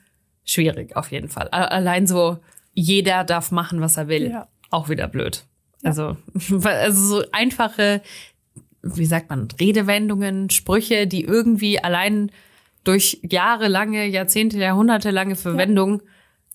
[0.45, 1.47] schwierig auf jeden Fall.
[1.49, 2.39] Allein so,
[2.73, 4.31] jeder darf machen, was er will.
[4.31, 5.45] Ja auch wieder blöd.
[5.83, 5.89] Ja.
[5.89, 6.17] Also,
[6.63, 8.01] also so einfache,
[8.81, 12.31] wie sagt man, Redewendungen, Sprüche, die irgendwie allein
[12.83, 16.07] durch jahrelange, Jahrzehnte, Jahrhundertelange Verwendung ja.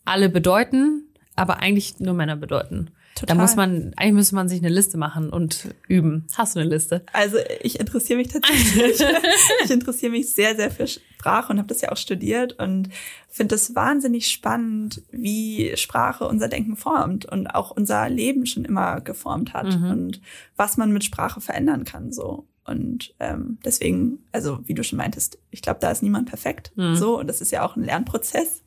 [0.05, 2.91] alle bedeuten, aber eigentlich nur Männer bedeuten.
[3.15, 3.37] Total.
[3.37, 6.27] Da muss man, eigentlich müsste man sich eine Liste machen und üben.
[6.35, 7.05] Hast du eine Liste?
[7.13, 9.01] Also ich interessiere mich tatsächlich.
[9.65, 12.89] ich interessiere mich sehr, sehr für Sprache und habe das ja auch studiert und
[13.29, 19.01] finde es wahnsinnig spannend, wie Sprache unser Denken formt und auch unser Leben schon immer
[19.01, 19.91] geformt hat mhm.
[19.91, 20.21] und
[20.57, 22.49] was man mit Sprache verändern kann so.
[22.65, 26.73] Und ähm, deswegen, also wie du schon meintest, ich glaube, da ist niemand perfekt.
[26.75, 26.97] Mhm.
[26.97, 28.63] So, und das ist ja auch ein Lernprozess.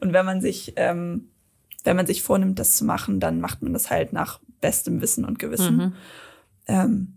[0.00, 1.28] Und wenn man sich ähm,
[1.84, 5.24] wenn man sich vornimmt, das zu machen, dann macht man das halt nach bestem Wissen
[5.24, 5.76] und Gewissen.
[5.76, 5.92] Mhm.
[6.66, 7.12] Ähm,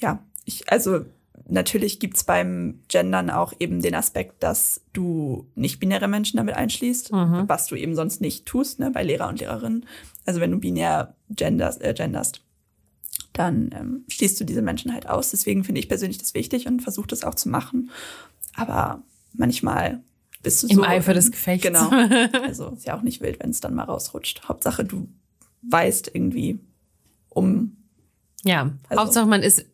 [0.00, 1.04] ja, ich, also
[1.48, 7.44] natürlich gibt's beim Gendern auch eben den Aspekt, dass du nicht-binäre Menschen damit einschließt, mhm.
[7.46, 9.86] was du eben sonst nicht tust, ne, bei Lehrer und Lehrerinnen.
[10.24, 12.42] Also wenn du binär genders, äh, genderst,
[13.32, 15.30] dann ähm, schließt du diese Menschen halt aus.
[15.30, 17.90] Deswegen finde ich persönlich das wichtig und versuche das auch zu machen.
[18.54, 20.00] Aber manchmal
[20.42, 20.82] bist du Im so.
[20.82, 21.66] Im Eifer des Gefechts.
[21.66, 21.90] Genau.
[22.42, 24.48] Also ist ja auch nicht wild, wenn es dann mal rausrutscht.
[24.48, 25.08] Hauptsache, du
[25.62, 26.60] weißt irgendwie
[27.28, 27.76] um.
[28.44, 29.02] Ja, also.
[29.02, 29.66] Hauptsache man ist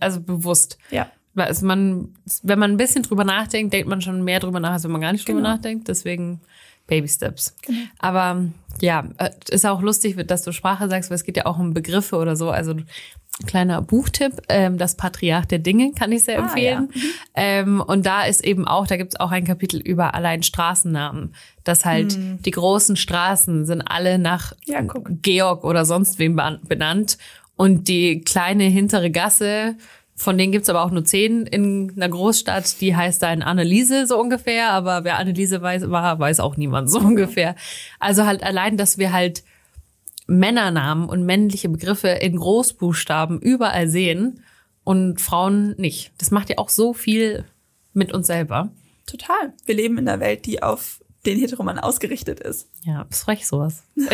[0.00, 0.78] also bewusst.
[0.90, 1.10] Ja.
[1.36, 4.84] Also man, wenn man ein bisschen drüber nachdenkt, denkt man schon mehr drüber nach, als
[4.84, 5.50] wenn man gar nicht drüber genau.
[5.50, 5.88] nachdenkt.
[5.88, 6.40] Deswegen
[6.86, 7.56] Baby Steps.
[7.62, 7.78] Genau.
[7.98, 8.44] Aber
[8.80, 11.72] ja, äh, ist auch lustig, dass du Sprache sagst, weil es geht ja auch um
[11.72, 12.50] Begriffe oder so.
[12.50, 12.74] Also
[13.46, 16.88] kleiner Buchtipp, ähm, das Patriarch der Dinge kann ich sehr ah, empfehlen.
[16.92, 17.00] Ja.
[17.00, 17.10] Mhm.
[17.34, 21.34] Ähm, und da ist eben auch, da gibt's auch ein Kapitel über allein Straßennamen.
[21.64, 22.42] Dass halt mhm.
[22.42, 24.80] die großen Straßen sind alle nach ja,
[25.22, 27.18] Georg oder sonst wem benannt.
[27.56, 29.76] Und die kleine hintere Gasse,
[30.16, 34.18] von denen gibt's aber auch nur zehn in einer Großstadt, die heißt dann Anneliese so
[34.18, 34.70] ungefähr.
[34.70, 37.54] Aber wer Anneliese weiß, war, weiß auch niemand so ungefähr.
[37.98, 39.42] Also halt allein, dass wir halt
[40.30, 44.44] Männernamen und männliche Begriffe in Großbuchstaben überall sehen
[44.84, 46.12] und Frauen nicht.
[46.18, 47.44] Das macht ja auch so viel
[47.92, 48.70] mit uns selber.
[49.06, 49.52] Total.
[49.66, 52.68] Wir leben in einer Welt, die auf den Heteroman ausgerichtet ist.
[52.84, 53.82] Ja, ist frech sowas.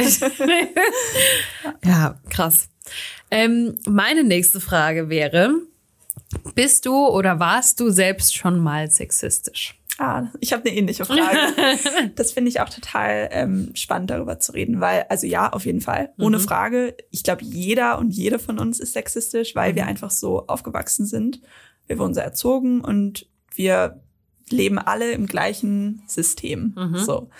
[1.84, 2.68] ja, krass.
[3.30, 5.54] Ähm, meine nächste Frage wäre,
[6.54, 9.78] bist du oder warst du selbst schon mal sexistisch?
[9.98, 11.38] Ah, ich habe eine ähnliche Frage.
[12.16, 15.80] das finde ich auch total ähm, spannend, darüber zu reden, weil, also ja, auf jeden
[15.80, 16.42] Fall, ohne mhm.
[16.42, 16.96] Frage.
[17.10, 19.76] Ich glaube, jeder und jede von uns ist sexistisch, weil mhm.
[19.76, 21.40] wir einfach so aufgewachsen sind.
[21.86, 24.02] Wir wurden so erzogen und wir
[24.50, 26.74] leben alle im gleichen System.
[26.76, 26.98] Mhm.
[26.98, 27.30] So.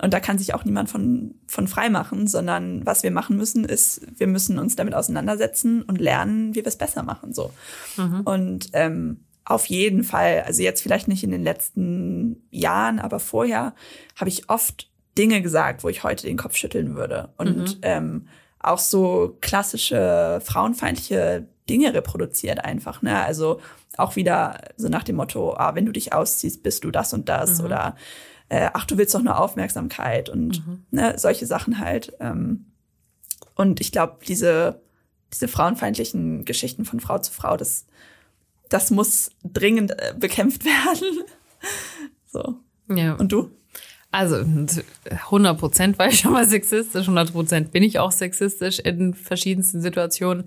[0.00, 3.64] Und da kann sich auch niemand von, von frei machen, sondern was wir machen müssen,
[3.64, 7.32] ist, wir müssen uns damit auseinandersetzen und lernen, wie wir es besser machen.
[7.32, 7.50] So.
[7.96, 8.20] Mhm.
[8.20, 13.74] Und ähm, auf jeden Fall, also jetzt vielleicht nicht in den letzten Jahren, aber vorher
[14.16, 17.30] habe ich oft Dinge gesagt, wo ich heute den Kopf schütteln würde.
[17.38, 17.80] Und mhm.
[17.82, 18.28] ähm,
[18.58, 23.02] auch so klassische frauenfeindliche Dinge reproduziert einfach.
[23.02, 23.24] Ne?
[23.24, 23.60] Also
[23.96, 27.28] auch wieder so nach dem Motto, ah, wenn du dich ausziehst, bist du das und
[27.28, 27.60] das.
[27.60, 27.64] Mhm.
[27.64, 27.96] Oder
[28.48, 30.84] äh, ach, du willst doch nur Aufmerksamkeit und mhm.
[30.90, 32.14] ne, solche Sachen halt.
[32.20, 32.66] Ähm,
[33.54, 34.82] und ich glaube, diese
[35.32, 37.86] diese frauenfeindlichen Geschichten von Frau zu Frau, das,
[38.68, 41.24] das muss dringend äh, bekämpft werden.
[42.26, 42.56] so.
[42.88, 43.14] Ja.
[43.14, 43.50] Und du?
[44.12, 49.12] Also 100 Prozent war ich schon mal sexistisch, 100 Prozent bin ich auch sexistisch in
[49.12, 50.44] verschiedensten Situationen.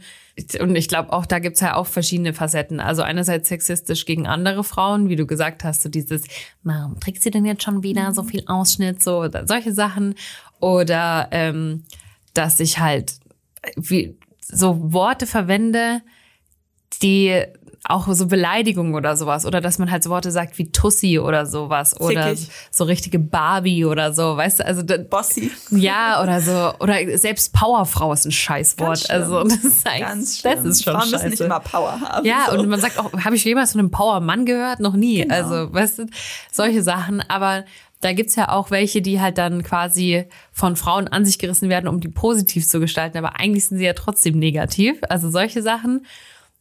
[0.59, 2.79] Und ich glaube auch, da gibt's ja auch verschiedene Facetten.
[2.79, 6.23] Also einerseits sexistisch gegen andere Frauen, wie du gesagt hast, so dieses,
[6.63, 10.15] warum trägt sie denn jetzt schon wieder so viel Ausschnitt, so oder solche Sachen.
[10.59, 11.83] Oder ähm,
[12.33, 13.17] dass ich halt
[13.75, 16.01] wie, so Worte verwende,
[17.03, 17.43] die
[17.85, 21.45] auch so Beleidigungen oder sowas oder dass man halt so Worte sagt wie Tussi oder
[21.45, 22.49] sowas oder Zickig.
[22.71, 25.51] so richtige Barbie oder so, weißt du, also Bossy.
[25.71, 30.65] ja oder so oder selbst Powerfrau ist ein Scheißwort, Ganz also das ist Ganz das
[30.65, 31.15] ist schon Frauen scheiße.
[31.15, 32.25] müssen nicht immer Power haben.
[32.25, 32.57] Ja, so.
[32.57, 34.79] und man sagt auch, habe ich jemals von einem Powermann gehört?
[34.79, 35.21] Noch nie.
[35.21, 35.33] Genau.
[35.33, 36.05] Also, weißt du,
[36.51, 37.21] solche Sachen.
[37.29, 37.65] Aber
[38.01, 41.87] da gibt's ja auch welche, die halt dann quasi von Frauen an sich gerissen werden,
[41.87, 43.17] um die positiv zu gestalten.
[43.17, 44.97] Aber eigentlich sind sie ja trotzdem negativ.
[45.09, 46.05] Also solche Sachen.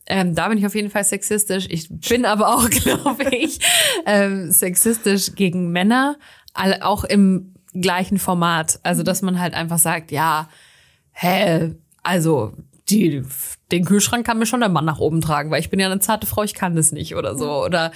[0.09, 1.67] Ähm, da bin ich auf jeden Fall sexistisch.
[1.69, 3.61] Ich bin aber auch, glaube ich,
[4.07, 6.17] ähm, sexistisch gegen Männer,
[6.81, 8.81] auch im gleichen Format.
[8.83, 10.49] Also, dass man halt einfach sagt, ja,
[11.13, 12.53] hä, also
[12.89, 13.23] die,
[13.71, 16.01] den Kühlschrank kann mir schon der Mann nach oben tragen, weil ich bin ja eine
[16.01, 17.65] zarte Frau, ich kann das nicht oder so.
[17.65, 17.93] Oder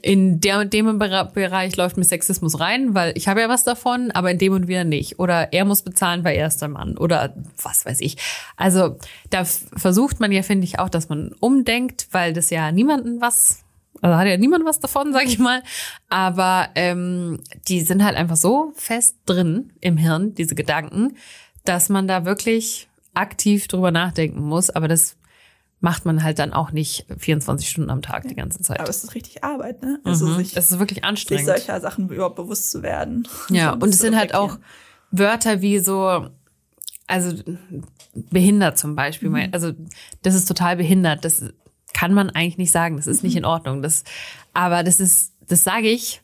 [0.00, 4.10] in der und dem Bereich läuft mir Sexismus rein, weil ich habe ja was davon,
[4.12, 5.18] aber in dem und wieder nicht.
[5.18, 6.96] Oder er muss bezahlen, weil er ist der Mann.
[6.96, 8.16] Oder was weiß ich.
[8.56, 8.96] Also
[9.30, 13.64] da versucht man ja, finde ich, auch, dass man umdenkt, weil das ja niemanden was,
[14.00, 15.62] also hat ja niemand was davon, sag ich mal.
[16.08, 21.16] Aber ähm, die sind halt einfach so fest drin im Hirn, diese Gedanken,
[21.64, 24.70] dass man da wirklich aktiv drüber nachdenken muss.
[24.70, 25.16] Aber das
[25.82, 28.80] macht man halt dann auch nicht 24 Stunden am Tag die ganze Zeit.
[28.80, 29.98] Aber es ist richtig Arbeit, ne?
[30.04, 30.36] Also Mhm.
[30.36, 31.44] sich, Es ist wirklich sich anstrengend.
[31.46, 33.28] solcher Sachen überhaupt bewusst zu werden.
[33.50, 34.58] Ja, und das es sind halt auch.
[35.10, 36.28] Wörter wie so,
[37.06, 37.36] also
[38.14, 39.28] behindert zum Beispiel.
[39.28, 39.48] Mhm.
[39.52, 39.72] Also
[40.22, 41.24] das ist total behindert.
[41.24, 41.44] Das
[41.92, 42.96] kann man eigentlich nicht sagen.
[42.96, 43.38] Das ist nicht Mhm.
[43.38, 43.82] in Ordnung.
[43.82, 44.04] Das,
[44.54, 46.22] aber das ist, das sage ich,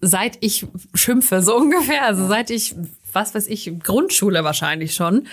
[0.00, 2.04] seit ich schimpfe, so ungefähr.
[2.04, 2.74] Also seit ich,
[3.12, 5.26] was weiß ich, Grundschule wahrscheinlich schon.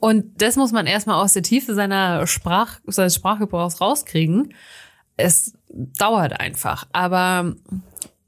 [0.00, 4.54] Und das muss man erstmal aus der Tiefe seiner Sprach, seines Sprachgebrauchs rauskriegen.
[5.16, 6.86] Es dauert einfach.
[6.92, 7.54] Aber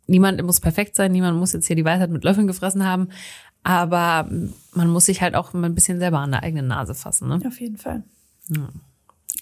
[0.07, 3.09] niemand muss perfekt sein, niemand muss jetzt hier die Weisheit mit Löffeln gefressen haben.
[3.63, 4.29] Aber
[4.73, 7.29] man muss sich halt auch mal ein bisschen selber an der eigenen Nase fassen.
[7.29, 7.41] Ne?
[7.47, 8.03] Auf jeden Fall.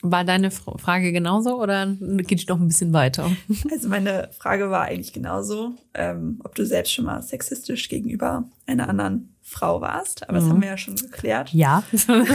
[0.02, 3.30] War deine Frage genauso oder geht die noch ein bisschen weiter?
[3.70, 8.88] Also meine Frage war eigentlich genauso, ähm, ob du selbst schon mal sexistisch gegenüber einer
[8.88, 10.28] anderen Frau warst.
[10.28, 11.52] Aber das haben wir ja schon geklärt.
[11.52, 11.82] Ja.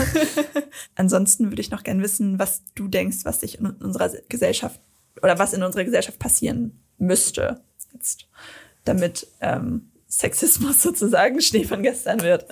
[0.94, 4.80] Ansonsten würde ich noch gern wissen, was du denkst, was sich in unserer Gesellschaft
[5.22, 8.28] oder was in unserer Gesellschaft passieren müsste jetzt,
[8.84, 12.46] damit ähm, Sexismus sozusagen Schnee von gestern wird.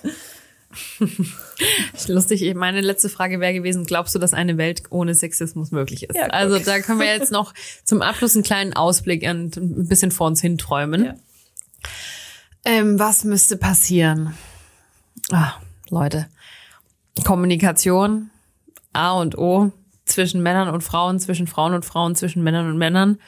[2.08, 6.16] Lustig, meine letzte Frage wäre gewesen, glaubst du, dass eine Welt ohne Sexismus möglich ist?
[6.16, 7.54] Ja, also da können wir jetzt noch
[7.84, 11.04] zum Abschluss einen kleinen Ausblick und ein bisschen vor uns hinträumen.
[11.04, 11.14] Ja.
[12.64, 14.34] Ähm, was müsste passieren?
[15.30, 15.54] Ah,
[15.90, 16.28] Leute,
[17.24, 18.30] Kommunikation,
[18.92, 19.72] A und O
[20.04, 23.18] zwischen Männern und Frauen, zwischen Frauen und Frauen, zwischen Männern und Männern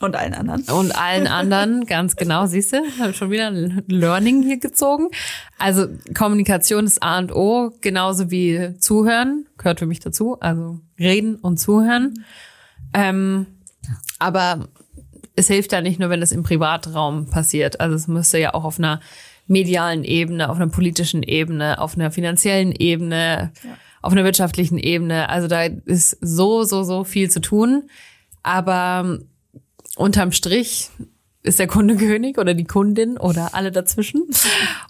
[0.00, 0.62] Und allen anderen.
[0.64, 5.08] und allen anderen, ganz genau, siehst du, habe schon wieder ein Learning hier gezogen.
[5.58, 11.36] Also Kommunikation ist A und O, genauso wie Zuhören, gehört für mich dazu, also reden
[11.36, 12.24] und zuhören.
[12.92, 13.46] Ähm,
[14.18, 14.68] aber
[15.36, 17.80] es hilft ja nicht nur, wenn es im Privatraum passiert.
[17.80, 19.00] Also es müsste ja auch auf einer
[19.46, 23.52] medialen Ebene, auf einer politischen Ebene, auf einer finanziellen Ebene,
[24.00, 25.28] auf einer wirtschaftlichen Ebene.
[25.28, 27.88] Also da ist so, so, so viel zu tun.
[28.42, 29.18] Aber
[29.96, 30.90] unterm Strich
[31.42, 34.24] ist der Kunde König oder die Kundin oder alle dazwischen.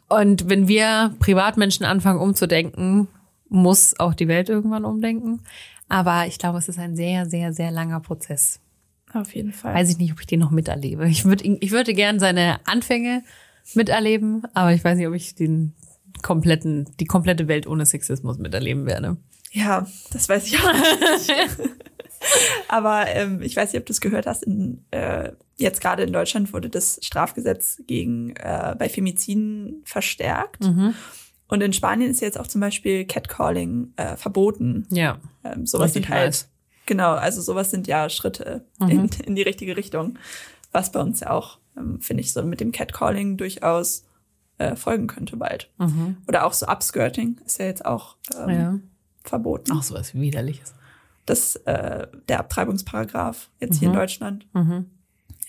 [0.09, 3.09] Und wenn wir Privatmenschen anfangen umzudenken,
[3.49, 5.41] muss auch die Welt irgendwann umdenken.
[5.89, 8.61] Aber ich glaube, es ist ein sehr, sehr, sehr langer Prozess.
[9.13, 9.75] Auf jeden Fall.
[9.75, 11.09] Weiß ich nicht, ob ich den noch miterlebe.
[11.09, 13.23] Ich würde, ich würde gern seine Anfänge
[13.75, 15.73] miterleben, aber ich weiß nicht, ob ich den
[16.23, 19.17] kompletten, die komplette Welt ohne Sexismus miterleben werde.
[19.53, 21.33] Ja, das weiß ich auch nicht.
[22.69, 24.43] Aber ähm, ich weiß nicht, ob du es gehört hast.
[24.45, 30.63] In, äh, jetzt gerade in Deutschland wurde das Strafgesetz gegen äh, bei Femiziden verstärkt.
[30.65, 30.95] Mhm.
[31.49, 34.87] Und in Spanien ist jetzt auch zum Beispiel Catcalling äh, verboten.
[34.91, 35.19] Ja.
[35.45, 36.49] Ähm, sowas sind halt nice.
[36.87, 38.89] genau, also sowas sind ja Schritte Mhm.
[38.91, 40.19] in, in die richtige Richtung,
[40.73, 44.05] was bei uns ja auch, ähm, finde ich, so mit dem Catcalling durchaus
[44.59, 45.69] äh, folgen könnte bald.
[46.29, 48.51] Oder auch so Upskirting ist ja jetzt auch ähm, Mhm.
[48.53, 48.79] Ja.
[49.25, 49.73] verboten.
[49.73, 50.75] Auch sowas widerliches.
[51.27, 54.47] Das äh, der Abtreibungsparagraph jetzt hier in Deutschland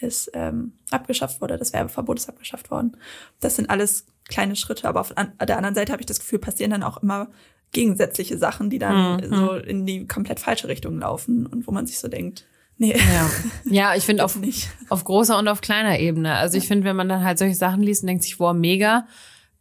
[0.01, 2.97] ist ähm, abgeschafft wurde, das Werbeverbot ist abgeschafft worden.
[3.39, 6.71] Das sind alles kleine Schritte, aber auf der anderen Seite habe ich das Gefühl, passieren
[6.71, 7.29] dann auch immer
[7.71, 9.35] gegensätzliche Sachen, die dann mhm.
[9.35, 12.45] so in die komplett falsche Richtung laufen und wo man sich so denkt,
[12.77, 12.93] Nee.
[12.97, 13.29] Ja,
[13.71, 14.37] ja ich finde auf,
[14.89, 16.35] auf großer und auf kleiner Ebene.
[16.35, 19.07] Also ich finde, wenn man dann halt solche Sachen liest und denkt sich, wow, mega.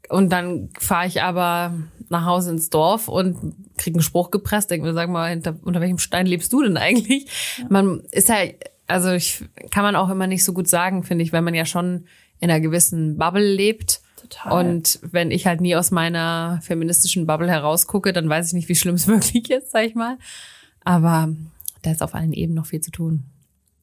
[0.08, 1.74] Und dann fahre ich aber
[2.08, 5.80] nach Hause ins Dorf und krieg einen Spruch gepresst, denke mir, sag mal, hinter, unter
[5.80, 7.26] welchem Stein lebst du denn eigentlich?
[7.58, 7.66] Ja.
[7.68, 8.36] Man ist ja,
[8.86, 11.64] also ich kann man auch immer nicht so gut sagen, finde ich, weil man ja
[11.64, 12.06] schon
[12.40, 14.00] in einer gewissen Bubble lebt.
[14.16, 14.66] Total.
[14.66, 18.74] Und wenn ich halt nie aus meiner feministischen Bubble herausgucke, dann weiß ich nicht, wie
[18.74, 20.18] schlimm es wirklich ist, sag ich mal.
[20.84, 21.34] Aber
[21.82, 23.24] da ist auf allen Ebenen noch viel zu tun.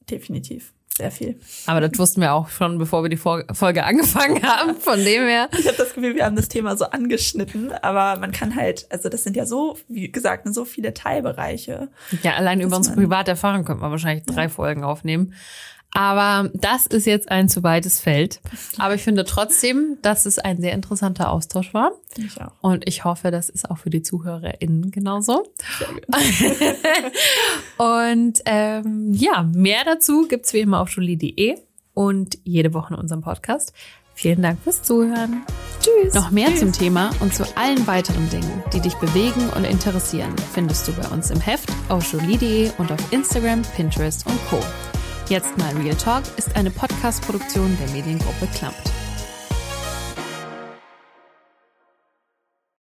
[0.09, 0.73] Definitiv.
[1.01, 1.39] Sehr viel.
[1.65, 4.75] Aber das wussten wir auch schon, bevor wir die Folge angefangen haben.
[4.75, 5.49] Von dem her.
[5.57, 9.09] Ich habe das Gefühl, wir haben das Thema so angeschnitten, aber man kann halt, also
[9.09, 11.89] das sind ja so, wie gesagt, so viele Teilbereiche.
[12.21, 14.49] Ja, allein über unsere private Erfahrung könnte man wahrscheinlich drei ja.
[14.49, 15.33] Folgen aufnehmen.
[15.93, 18.39] Aber das ist jetzt ein zu weites Feld.
[18.77, 21.91] Aber ich finde trotzdem, dass es ein sehr interessanter Austausch war.
[22.17, 22.51] Ich auch.
[22.61, 25.43] Und ich hoffe, das ist auch für die ZuhörerInnen genauso.
[27.77, 31.57] und ähm, ja, mehr dazu gibt's wie immer auf julie.de
[31.93, 33.73] und jede Woche in unserem Podcast.
[34.13, 35.43] Vielen Dank fürs Zuhören.
[35.79, 36.13] Tschüss.
[36.13, 36.59] Noch mehr Tschüss.
[36.59, 41.07] zum Thema und zu allen weiteren Dingen, die dich bewegen und interessieren, findest du bei
[41.07, 44.59] uns im Heft auf jolie.de und auf Instagram, Pinterest und Co.
[45.31, 48.75] Jetzt mal Real Talk ist eine Podcast-Produktion der Mediengruppe Klammt.